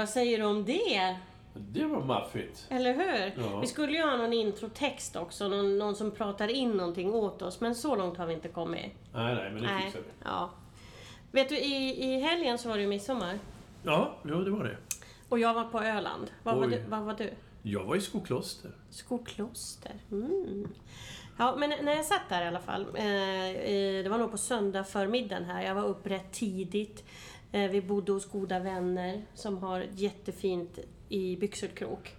[0.00, 1.16] Vad säger du om det?
[1.54, 2.66] Det var maffigt.
[2.70, 3.44] Eller hur?
[3.44, 3.60] Ja.
[3.60, 5.48] Vi skulle ju ha någon introtext också.
[5.48, 7.60] Någon, någon som pratar in någonting åt oss.
[7.60, 8.92] Men så långt har vi inte kommit.
[9.14, 9.82] Nej, nej, men det Nej.
[9.84, 10.06] fixar vi.
[10.24, 10.50] Ja.
[11.30, 13.38] Vet du, i, i helgen så var det ju midsommar.
[13.82, 14.76] Ja, jo, det var det.
[15.28, 16.30] Och jag var på Öland.
[16.42, 16.70] Var Oj.
[16.70, 16.82] du?
[16.88, 17.30] Vad var du?
[17.62, 18.70] Jag var i Skokloster.
[18.90, 19.94] Skokloster.
[20.10, 20.68] Mm.
[21.38, 22.82] Ja, men när jag satt där i alla fall.
[22.82, 25.62] Eh, det var nog på söndag förmiddagen här.
[25.62, 27.04] Jag var upp rätt tidigt.
[27.52, 32.16] Eh, vi bodde hos goda vänner som har jättefint i Byxelkrok.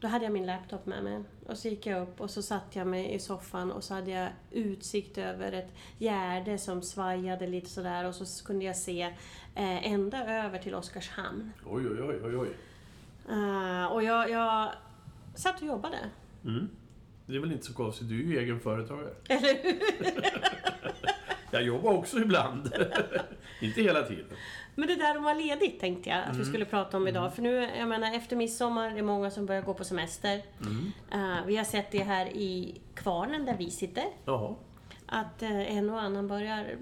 [0.00, 1.22] Då hade jag min laptop med mig.
[1.46, 4.10] Och så gick jag upp och så satt jag mig i soffan och så hade
[4.10, 8.04] jag utsikt över ett gärde som svajade lite sådär.
[8.04, 9.02] Och så kunde jag se
[9.54, 11.52] eh, ända över till Oskarshamn.
[11.66, 12.48] Oj, oj, oj, oj, oj.
[13.28, 14.72] Eh, och jag, jag
[15.34, 15.98] satt och jobbade.
[16.44, 16.68] Mm.
[17.26, 19.14] Det är väl inte så konstigt, du är ju egen företagare.
[19.28, 19.80] Eller hur?
[21.58, 22.72] Jag jobbar också ibland.
[23.60, 24.26] inte hela tiden.
[24.74, 27.34] Men det där att vara ledigt tänkte jag att vi skulle prata om idag.
[27.34, 30.42] För nu, jag menar efter midsommar, det är många som börjar gå på semester.
[31.12, 34.04] Eh, vi har sett det här i Kvarnen där vi sitter.
[34.24, 34.54] Jaha.
[35.06, 36.76] Att eh, en och annan börjar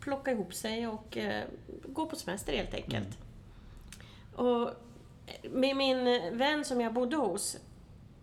[0.00, 1.44] plocka ihop sig och eh,
[1.84, 3.18] gå på semester helt enkelt.
[4.34, 4.70] Och
[5.50, 6.04] med min
[6.38, 7.56] vän som jag bodde hos,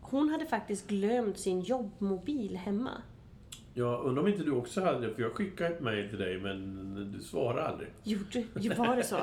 [0.02, 2.92] hon hade faktiskt glömt sin jobbmobil hemma.
[3.74, 6.40] Jag undrar om inte du också hade det, för jag skickade ett mejl till dig
[6.40, 7.90] men du svarade aldrig.
[8.04, 9.18] Gjorde, ju var det så?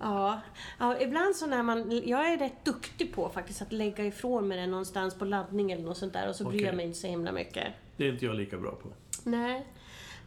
[0.00, 0.40] Ja.
[0.78, 2.02] ja, ibland så när man...
[2.04, 5.84] Jag är rätt duktig på faktiskt att lägga ifrån mig den någonstans på laddning eller
[5.84, 6.66] något sånt där och så bryr Okej.
[6.66, 7.66] jag mig inte så himla mycket.
[7.96, 8.88] Det är inte jag lika bra på.
[9.24, 9.66] Nej.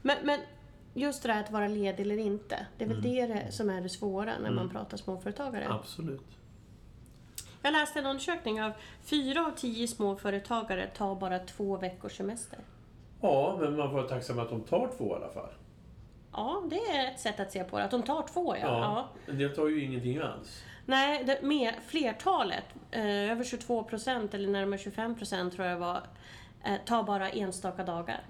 [0.02, 0.40] Men, men
[0.94, 2.66] just det där att vara ledig eller inte.
[2.78, 5.68] Det är väl det, det som är det svåra när man pratar småföretagare.
[5.70, 6.38] Absolut.
[7.62, 8.72] Jag läste en undersökning av
[9.04, 12.60] fyra av tio småföretagare tar bara två veckors semester.
[13.22, 15.50] Ja, men man får vara tacksam att de tar två i alla fall.
[16.32, 17.84] Ja, det är ett sätt att se på det.
[17.84, 18.62] Att de tar två, ja.
[18.62, 19.10] ja.
[19.32, 20.64] En del tar ju ingenting alls.
[20.86, 26.02] Nej, det, mer, flertalet, eh, över 22 procent eller närmare 25 procent tror jag var,
[26.66, 28.24] eh, tar bara enstaka dagar.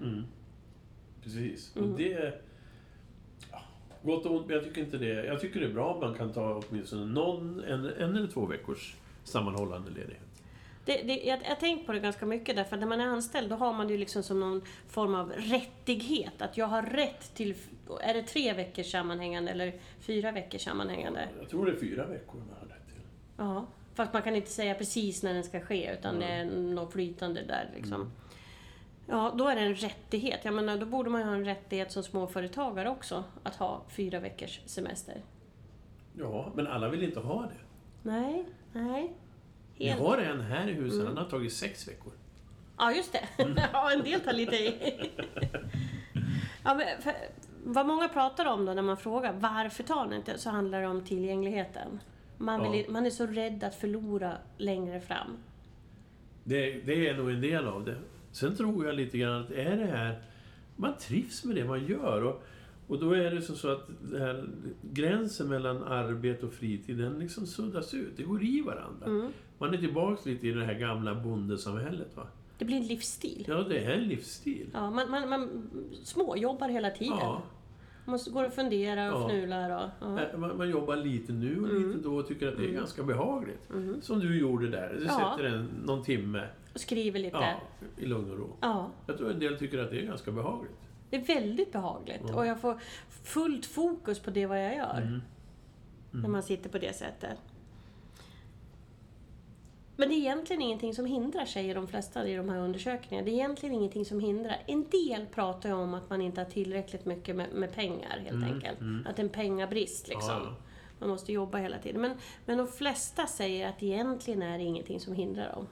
[1.22, 1.76] Precis.
[1.76, 1.90] Mm.
[1.90, 2.42] Och det...
[3.50, 3.62] Ja,
[4.02, 5.24] gott och ont, men jag tycker inte det.
[5.24, 8.46] Jag tycker det är bra om man kan ta åtminstone någon, en, en eller två
[8.46, 10.41] veckors sammanhållande ledighet.
[10.84, 13.06] Det, det, jag jag har tänkt på det ganska mycket därför att när man är
[13.06, 16.42] anställd då har man det ju liksom som någon form av rättighet.
[16.42, 17.54] Att jag har rätt till,
[18.00, 21.28] är det tre veckors sammanhängande eller fyra veckors sammanhängande?
[21.40, 23.02] Jag tror det är fyra veckor man har rätt till.
[23.36, 26.92] Ja, fast man kan inte säga precis när den ska ske utan det är något
[26.92, 28.10] flytande där liksom.
[29.06, 30.40] Ja, då är det en rättighet.
[30.44, 34.20] Jag menar, då borde man ju ha en rättighet som småföretagare också att ha fyra
[34.20, 35.22] veckors semester.
[36.18, 37.58] Ja, men alla vill inte ha det.
[38.02, 39.12] Nej, nej.
[39.84, 41.06] Vi har en här i huset, Mm.
[41.06, 42.12] han har tagit sex veckor.
[42.78, 43.28] Ja, just det.
[43.72, 44.74] ja, en del tar lite i.
[46.64, 47.12] ja, men för,
[47.64, 50.38] vad många pratar om då när man frågar varför tar ni inte?
[50.38, 52.00] Så handlar det om tillgängligheten.
[52.38, 52.92] Man, vill, Ja.
[52.92, 55.36] man är så rädd att förlora längre fram.
[56.44, 57.96] Det, det är nog en del av det.
[58.32, 60.22] Sen tror jag lite grann att är det här...
[60.76, 62.24] Man trivs med det man gör.
[62.24, 62.42] Och,
[62.92, 63.88] och då är det så, att
[64.18, 64.48] här,
[64.82, 68.16] gränsen mellan arbete och fritid, den liksom suddas ut.
[68.16, 69.06] Det går i varandra.
[69.06, 69.32] Mm.
[69.58, 72.16] Man är tillbaks lite i det här gamla bondesamhället.
[72.16, 72.26] Va?
[72.58, 73.44] Det blir en livsstil.
[73.48, 74.66] Ja, det är en livsstil.
[74.72, 75.70] Ja, man, man, man
[76.02, 77.16] småjobbar hela tiden.
[77.20, 77.42] Ja.
[78.04, 79.28] Man går och funderar och Ja.
[79.28, 79.90] fnular och...
[80.00, 80.38] Ja.
[80.38, 81.88] Man, man jobbar lite nu och Mm.
[81.88, 83.70] lite då och tycker att det är ganska behagligt.
[84.00, 84.94] Som du gjorde där.
[84.98, 85.34] Du Ja.
[85.36, 87.36] sätter en, någon timme Och skriver lite.
[87.36, 87.54] ja,
[87.96, 88.56] i lugn och ro.
[88.60, 88.90] Ja.
[89.06, 90.72] Jag tror en del tycker att det är ganska behagligt.
[91.12, 92.30] Det är väldigt behagligt.
[92.30, 92.80] Och jag får
[93.22, 94.98] fullt fokus på det vad jag gör.
[94.98, 95.22] Mm.
[96.10, 97.38] När man sitter på det sättet.
[99.96, 103.24] Men det är egentligen ingenting som hindrar, säger de flesta i de här undersökningarna.
[103.24, 104.56] Det är egentligen ingenting som hindrar.
[104.66, 108.44] En del pratar ju om att man inte har tillräckligt mycket med, med pengar, helt
[108.44, 108.78] enkelt.
[109.06, 110.36] Att det är en pengabrist, liksom.
[110.36, 110.54] Mm, ja.
[110.98, 112.00] Man måste jobba hela tiden.
[112.00, 115.66] Men, men de flesta säger att egentligen är det ingenting som hindrar dem.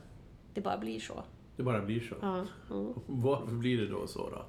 [0.55, 1.23] Det bara blir så.
[1.57, 2.15] Det bara blir så.
[2.23, 2.95] Ja, mm.
[3.07, 4.45] Varför blir det då så då?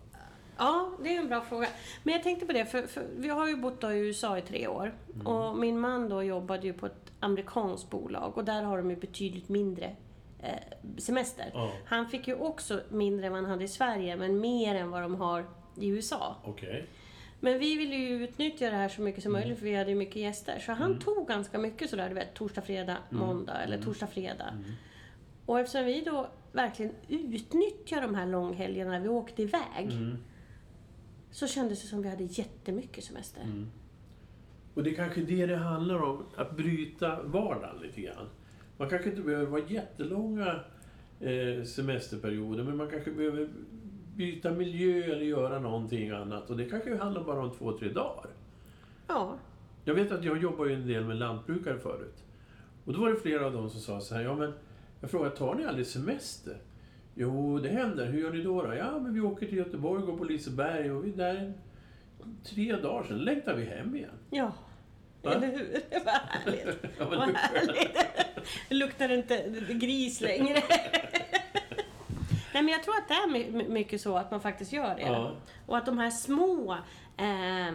[0.57, 1.67] Ja, det är en bra fråga.
[2.03, 4.67] Men jag tänkte på det, för, för vi har ju bott i USA i tre
[4.67, 4.93] år.
[5.13, 5.27] Mm.
[5.27, 8.95] Och min man då jobbade ju på ett amerikanskt bolag och där har de ju
[8.95, 9.95] betydligt mindre
[10.39, 10.53] eh,
[10.97, 11.51] semester.
[11.53, 11.71] Ja.
[11.85, 15.01] Han fick ju också mindre än vad han hade i Sverige, men mer än vad
[15.01, 15.45] de har
[15.79, 16.35] i USA.
[16.43, 16.87] Okej.
[17.39, 19.95] Men vi ville ju utnyttja det här så mycket som möjligt för vi hade ju
[19.95, 20.59] mycket gäster.
[20.59, 24.53] Så han tog ganska mycket sådär, du vet, torsdag, fredag, måndag eller torsdag, fredag.
[25.45, 29.89] Och eftersom vi då verkligen utnyttjar de här långhelgerna vi åkte iväg.
[31.31, 33.43] Så kändes det som vi hade jättemycket semester.
[34.73, 38.29] Och det är kanske det det handlar om, att bryta vardagen lite grann.
[38.77, 40.59] Man kanske inte behöver vara jättelånga
[41.19, 43.49] eh, semesterperioder, men man kanske behöver
[44.15, 46.49] byta miljö eller göra någonting annat.
[46.49, 48.29] Och det kanske handlar bara om två, tre dagar.
[49.07, 49.37] Ja.
[49.85, 52.23] Jag vet att jag jobbar ju en del med lantbrukare förut.
[52.85, 54.53] Och då var det flera av dem som sa så här, ja men
[55.01, 56.57] jag frågade, tar ni aldrig semester?
[57.21, 58.05] Jo, det händer.
[58.05, 58.61] Hur gör ni då?
[58.61, 58.73] då?
[58.75, 61.53] Ja, men vi åker till Göteborg, går på Liseberg och vi är där
[62.43, 64.09] tre dagar, sen längtar vi hem igen.
[64.29, 64.51] Ja.
[65.21, 65.33] Va?
[65.33, 65.79] Eller hur?
[66.05, 66.83] Vad härligt.
[66.99, 67.97] Ja, Vad härligt.
[68.69, 70.61] Det luktar inte gris längre.
[72.53, 75.01] Nej, men jag tror att det är my- mycket så att man faktiskt gör det.
[75.01, 75.31] Ja.
[75.65, 76.73] Och att de här små
[77.17, 77.73] eh,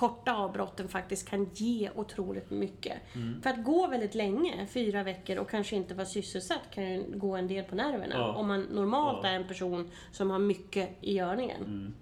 [0.00, 2.96] korta avbrotten faktiskt kan ge otroligt mycket.
[3.14, 3.42] Mm.
[3.42, 7.36] För att gå väldigt länge, fyra veckor, och kanske inte vara sysselsatt kan ju gå
[7.36, 8.14] en del på nerverna.
[8.14, 8.34] Ja.
[8.34, 9.28] Om man normalt Ja.
[9.28, 11.62] är en person som har mycket i görningen.
[11.64, 11.94] Mm.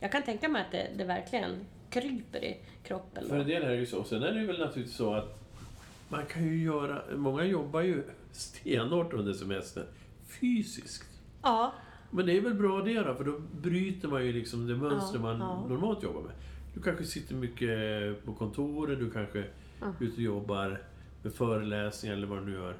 [0.00, 3.22] Jag kan tänka mig att det, det verkligen kryper i kroppen.
[3.22, 3.28] då.
[3.28, 4.04] För en del är det ju så.
[4.04, 5.40] Sen är det väl naturligtvis så att
[6.08, 7.02] man kan ju göra...
[7.16, 8.02] Många jobbar ju
[8.32, 9.84] stenhårt under semestern.
[10.40, 11.08] Fysiskt.
[11.42, 11.72] Ja,
[12.10, 15.18] Men det är väl bra det då, för då bryter man ju liksom det mönster
[15.18, 16.32] Ja, man normalt jobbar med.
[16.78, 19.44] Du kanske sitter mycket på kontoret, du kanske
[19.80, 19.92] Ja.
[20.00, 20.82] ute och jobbar
[21.22, 22.76] med föreläsningar eller vad du nu gör.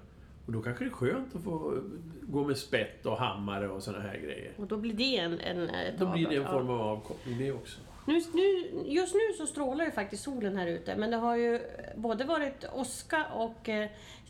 [0.47, 1.83] Och då kanske det är skönt att få
[2.23, 4.53] gå med spett och hammare och såna här grejer.
[4.56, 5.41] och då blir det en...
[5.41, 7.81] en ett Då blir det en form av avkoppling det också.
[8.06, 11.61] Nu, nu, just nu så strålar ju faktiskt solen här ute, men det har ju
[11.97, 13.89] både varit åska och eh,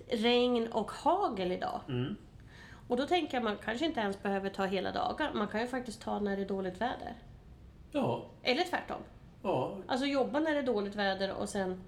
[0.09, 1.81] regn och hagel idag.
[1.89, 2.15] Mm.
[2.89, 5.31] Och då tänker jag man kanske inte ens behöver ta hela dagar.
[5.35, 7.15] Man kan ju faktiskt ta när det är dåligt väder.
[7.93, 9.03] Ja, Eller tvärtom.
[9.43, 11.81] Ja, Alltså jobba när det är dåligt väder och sen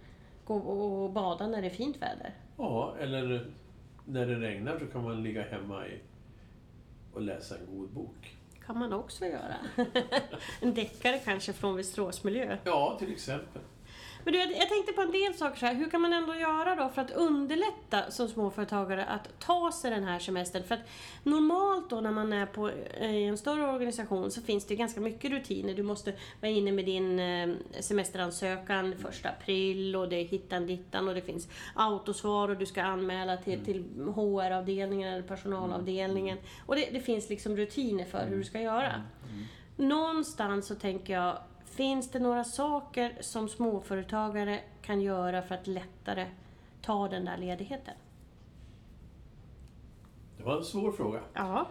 [0.44, 2.34] gå och bada när det är fint väder.
[2.56, 3.46] ja, eller
[4.04, 6.00] när det regnar så kan man ligga hemma i
[7.14, 8.36] och läsa en god bok.
[8.66, 9.54] kan man också göra.
[10.60, 12.56] en deckare kanske från Västeråsmiljö.
[12.64, 13.62] Ja, till exempel.
[14.24, 15.74] Men du, jag tänkte på en del saker så här.
[15.74, 20.04] Hur kan man ändå göra då för att underlätta som småföretagare att ta sig den
[20.04, 20.64] här semestern?
[20.64, 20.80] För att
[21.22, 22.70] normalt då när man är på,
[23.00, 25.74] eh, i en större organisation så finns det ganska mycket rutiner.
[25.74, 27.48] Du måste vara inne med din eh,
[27.80, 32.82] semesteransökan första april och det är hittan dittan och det finns autosvar och du ska
[32.82, 33.84] anmäla till, till
[34.14, 36.38] HR-avdelningen eller personalavdelningen.
[36.66, 39.02] Och det, det finns liksom rutiner för hur du ska göra.
[39.76, 41.38] Någonstans så tänker jag,
[41.80, 46.26] finns det några saker som småföretagare kan göra för att lättare
[46.82, 47.94] ta den där ledigheten?
[50.36, 51.20] Det var en svår fråga.
[51.34, 51.66] Ja.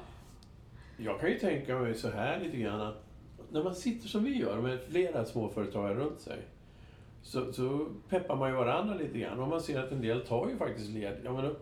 [0.97, 3.03] Jag kan ju tänka mig så här lite grann att
[3.51, 6.39] när man sitter som vi gör med flera småföretagare runt sig
[7.21, 9.39] så, så peppar man ju varandra lite grann.
[9.39, 11.21] Och man ser att en del tar ju faktiskt ledigt.
[11.23, 11.55] Ja, men då,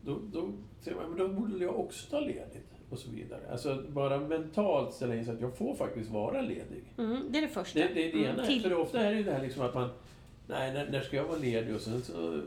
[0.00, 2.72] då, då ser man, men då borde jag också ta ledigt.
[2.92, 3.40] Och så vidare.
[3.52, 6.84] Alltså bara mentalt ställa in sig att jag får faktiskt vara ledig.
[6.98, 7.78] Mm, det är det första.
[7.78, 8.46] Det, det är det Mm, ena.
[8.46, 9.88] till- För ofta är det ju det här liksom att man...
[10.46, 11.74] Nej, när, när ska jag vara ledig?
[11.74, 12.40] Och sen så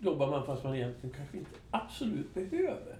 [0.00, 2.96] jobbar man fast man egentligen kanske inte absolut behöver.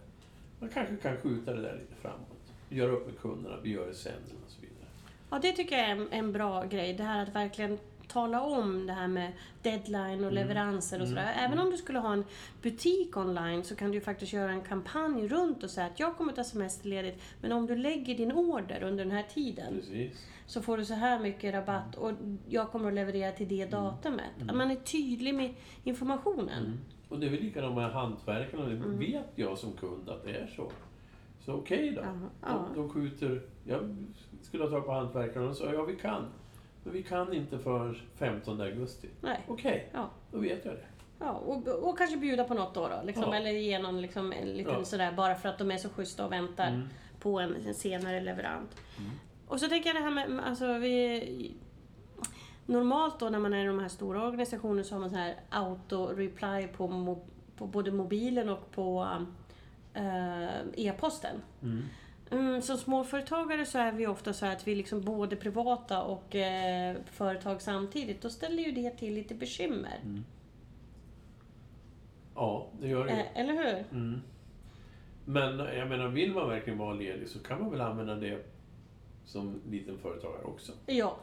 [0.61, 2.29] Man kanske kan skjuta det där lite framåt.
[2.69, 4.13] Göra upp med kunderna, vi gör det sen
[4.47, 4.89] och så vidare.
[5.31, 6.95] Ja, det tycker jag är en, en bra grej.
[6.95, 7.79] Det här att verkligen
[8.15, 9.33] tala om det här med
[9.63, 11.33] deadline och leveranser och sådär.
[11.37, 12.25] Även om du skulle ha en
[12.63, 16.17] butik online så kan du ju faktiskt göra en kampanj runt och säga att jag
[16.17, 20.27] kommer ta semesterledigt, men om du lägger din order under den här tiden Precis.
[20.47, 22.13] så får du så här mycket rabatt och
[22.49, 24.31] jag kommer att leverera till det datumet.
[24.49, 26.81] Att man är tydlig med informationen.
[27.09, 28.65] Och det är väl likadant med hantverkarna.
[28.65, 30.71] Det vet jag som kund att det är så.
[31.41, 32.01] Så okej då.
[32.01, 32.67] Ja, ja.
[32.75, 33.43] De, de skjuter...
[33.65, 33.97] Jag
[34.43, 36.25] skulle ha tagit på hantverkarna och sa ja, vi kan.
[36.85, 39.09] Men vi kan inte för 15 augusti.
[39.21, 39.41] Nej.
[39.49, 40.11] Okej, Ja.
[40.33, 40.85] då vet jag det.
[41.19, 43.35] Ja, och, och kanske bjuda på något då, då liksom, Ja.
[43.35, 44.85] eller ge någon liksom, en liten Ja.
[44.85, 46.89] sådär, bara för att de är så schyssta och väntar Mm.
[47.21, 48.77] på en, en senare leverant.
[49.49, 51.55] Och så tänker jag det här med, alltså vi...
[52.67, 55.35] Normalt då när man är i de här stora organisationerna så har man så här
[55.51, 57.19] auto-reply på,
[57.57, 59.09] på både mobilen och på
[59.95, 60.45] eh,
[60.77, 61.37] e-posten.
[61.63, 61.83] Mm.
[62.31, 66.97] Mm, som småföretagare så är vi ofta så att vi liksom både privata och eh,
[67.07, 68.23] företag samtidigt.
[68.23, 69.99] Då ställer ju det till lite bekymmer.
[72.35, 73.13] Ja, det gör det.
[73.13, 73.85] Eh, eller hur?
[73.99, 74.21] Mm.
[75.25, 78.45] Men jag menar, vill man verkligen vara ledig så kan man väl använda det
[79.25, 80.73] som liten företagare också.
[80.87, 81.17] Ja,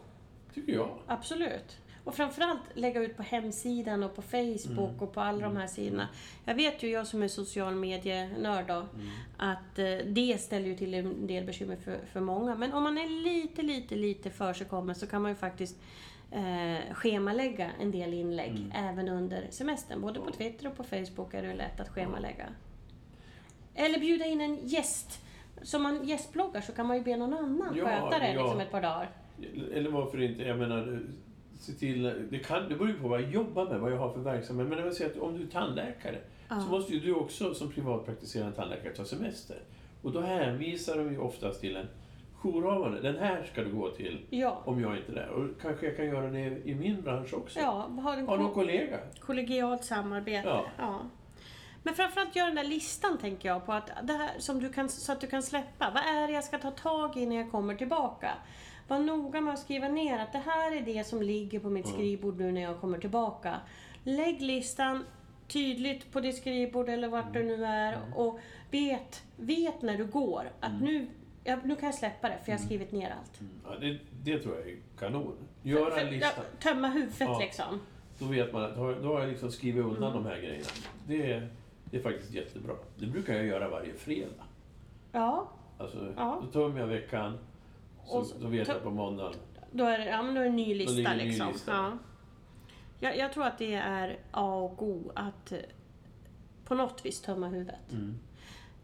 [0.54, 0.98] Tycker jag.
[1.08, 1.78] absolut.
[2.04, 5.00] Och framförallt lägga ut på hemsidan och på Facebook Mm.
[5.00, 6.08] och på alla de här sidorna.
[6.46, 8.88] Jag vet ju, jag som är social medienörd då, Mm.
[9.38, 12.56] att eh, det ställer ju till en del bekymmer för, för många.
[12.56, 15.78] Men om man är lite, lite, lite försigkommen så kan man ju faktiskt
[16.32, 18.72] eh, schemalägga en del inlägg Mm.
[18.76, 20.02] även under semestern.
[20.02, 22.46] Både på Twitter och på Facebook är det lätt att schemalägga.
[23.76, 25.22] Eller bjuda in en gäst.
[25.62, 28.42] Som man gästbloggar så kan man ju be någon annan Ja, sköta det ja.
[28.44, 29.10] liksom ett par dagar.
[29.74, 31.02] Eller varför inte, jag menar,
[31.62, 32.04] se till...
[32.32, 34.68] Det, kan, det beror ju på vad jag jobbar med, vad jag har för verksamhet.
[34.68, 36.18] Men jag säga att om du är tandläkare
[36.50, 36.60] Ja.
[36.62, 39.58] så måste ju du också som privatpraktiserande tandläkare ta semester.
[40.02, 41.86] Och då hänvisar de ju oftast till en
[42.44, 43.02] jourhavande.
[43.02, 44.62] Den här ska du gå till Ja.
[44.66, 45.30] om jag inte är där.
[45.30, 47.60] Och kanske jag kan göra det i min bransch också.
[47.60, 47.72] Ja,
[48.04, 48.98] ha en någon ko- kollega.
[49.20, 50.48] kollegialt samarbete.
[50.48, 50.66] Ja.
[50.78, 51.00] Ja.
[51.84, 54.90] Men framförallt gör den där listan tänker jag på att det här som du kan,
[54.90, 55.92] så att du kan släppa.
[55.94, 58.32] Vad är det jag ska ta tag i när jag kommer tillbaka?
[58.88, 61.86] Var noga med att skriva ner att det här är det som ligger på mitt
[61.86, 61.98] Mm.
[61.98, 63.56] skrivbord nu när jag kommer tillbaka.
[64.04, 65.06] Lägg listan
[65.48, 68.14] tydligt på ditt skrivbord eller vart du nu är Mm.
[68.14, 68.40] och
[68.72, 71.08] vet, vet när du går att nu,
[71.44, 73.40] ja, nu kan jag släppa det för jag har skrivit ner allt.
[73.66, 75.36] Ja, det, det tror jag är kanon.
[75.64, 76.42] För- en lista.
[76.60, 77.40] tömma huvudet Ja.
[77.40, 77.80] liksom.
[78.20, 80.24] Då vet man att då har jag liksom skrivit undan Mm.
[80.24, 80.66] de här grejerna.
[81.08, 81.50] Det är,
[81.92, 82.74] det är faktiskt jättebra.
[82.98, 84.44] Det brukar jag göra varje fredag.
[85.12, 86.42] Ja, Alltså, Ja.
[86.46, 87.38] Då tömmer jag veckan,
[88.06, 89.34] så, så- då vet jag på måndagen.
[89.72, 91.12] Då är det, ja, men då är det en ny lista.
[91.12, 91.48] en ny liksom.
[91.52, 91.72] lista.
[91.72, 91.92] Ja.
[93.00, 95.58] Jag, jag tror att det är A och O att eh,
[96.66, 97.92] på något vis tömma huvudet.
[97.92, 98.20] Mm.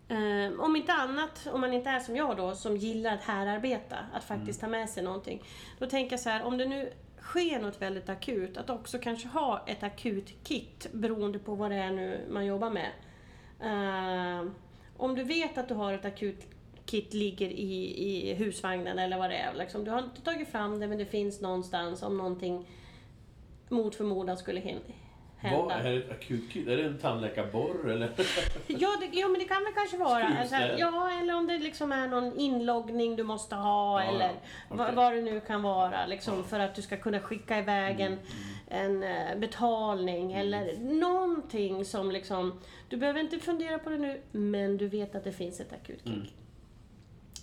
[0.10, 3.98] Eh, om inte annat, om man inte är som jag då, som gillar att härarbeta,
[4.14, 4.72] att faktiskt Mm.
[4.74, 5.42] ta med sig någonting.
[5.80, 6.92] Då tänker jag så här, om det nu
[7.28, 11.76] sker något väldigt akut, att också kanske ha ett akut kit beroende på vad det
[11.76, 12.92] är nu man jobbar med.
[13.62, 14.52] Uh,
[14.98, 16.46] om du vet att du har ett akut
[16.86, 19.54] kit ligger i, i husvagnen eller vad det är.
[19.54, 22.68] Liksom, du har inte tagit fram det men det finns någonstans om någonting
[23.70, 24.60] mot förmodan skulle
[25.38, 25.64] hända.
[25.76, 26.68] Vad är ett akut kit?
[26.68, 28.10] Är det en tandläkarborr eller?
[28.68, 30.28] Ja, det, ja, men det kan väl kanske vara.
[30.40, 34.32] Alltså, ja, eller om det liksom är någon inloggning du måste ha Ja, eller ja.
[34.70, 34.96] vad, Okej.
[34.96, 36.06] vad det nu kan vara.
[36.06, 38.18] Liksom, För att du ska kunna skicka iväg en,
[38.68, 42.60] Mm, en eh, betalning eller någonting som liksom...
[42.90, 46.00] Du behöver inte fundera på det nu, men du vet att det finns ett akut
[46.04, 46.08] kick.
[46.14, 46.28] Mm.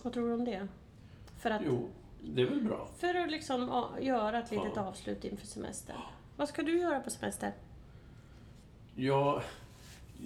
[0.03, 0.69] Vad tror du om det?
[1.39, 1.89] För att, Jo,
[2.21, 2.89] det är väl bra.
[2.99, 5.97] för att liksom, göra ett litet avslut inför semester.
[6.37, 7.53] Vad ska du göra på semester?
[8.97, 9.43] Jag,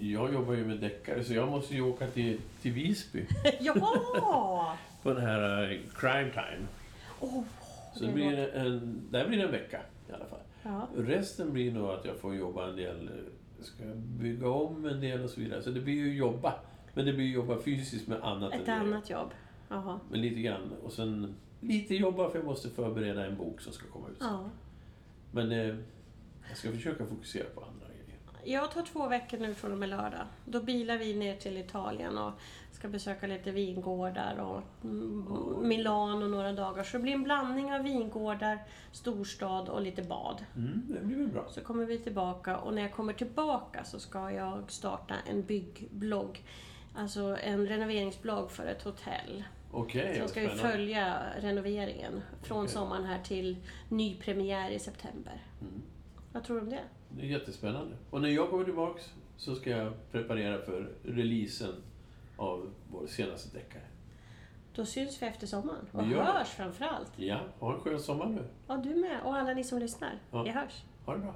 [0.00, 3.26] jag jobbar ju med deckare så jag måste ju åka till, till Visby
[3.60, 4.76] ja!
[5.02, 6.66] på den här eh, crime time.
[7.20, 7.42] Oh,
[7.94, 10.40] Så det blir en, där blir det en vecka i alla fall.
[10.62, 10.88] ja.
[10.96, 15.24] Resten blir nog att jag får jobba en del, eh, ska bygga om en del
[15.24, 15.62] och så vidare.
[15.62, 16.54] Så det blir ju jobba.
[16.94, 19.30] Men det blir ju jobba fysiskt med annat Ett annat jobb.
[19.68, 20.00] Jaha.
[20.10, 20.72] Men lite grann.
[20.82, 24.16] Och sen lite jobba för jag måste förbereda en bok som ska komma ut.
[24.20, 24.50] Ja.
[25.32, 25.74] Men eh,
[26.48, 27.97] jag ska försöka fokusera på andra grejer.
[28.50, 30.26] Jag tar två veckor nu från och med lördag.
[30.44, 32.32] Då bilar vi ner till Italien och
[32.72, 34.84] ska besöka lite vingårdar och
[35.62, 36.82] Milano några dagar.
[36.84, 38.58] Så det blir en blandning av vingårdar,
[38.92, 40.44] storstad och lite bad.
[40.56, 41.44] Mm, det blir väl bra.
[41.50, 46.42] Så kommer vi tillbaka och när jag kommer tillbaka så ska jag starta en byggblogg.
[46.96, 49.44] Alltså en renoveringsblogg för ett hotell.
[49.72, 50.72] Okej, Så vad ska vi spännande.
[50.72, 52.72] följa renoveringen från Okej.
[52.72, 53.56] sommaren här till
[53.88, 55.42] nypremiär i september.
[55.60, 55.82] Mm.
[56.38, 56.84] Vad tror du om det?
[57.08, 57.96] Det är jättespännande.
[58.10, 61.74] Och när jag kommer tillbaks så ska jag preparera för releasen
[62.36, 63.82] av vår senaste deckare.
[64.74, 65.86] Då syns vi efter sommaren.
[65.92, 67.12] Och Vi hörs framförallt.
[67.16, 68.44] Ja, ha en skön sommar nu.
[68.68, 69.20] Ja, du med.
[69.24, 70.18] Och alla ni som lyssnar.
[70.30, 70.42] Ja.
[70.42, 70.84] Vi hörs.
[71.06, 71.34] Ha det bra.